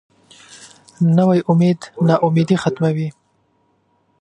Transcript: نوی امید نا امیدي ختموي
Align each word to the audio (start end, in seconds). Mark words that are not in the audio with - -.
نوی 1.17 1.39
امید 1.51 1.79
نا 2.07 2.15
امیدي 2.27 2.55
ختموي 2.63 3.07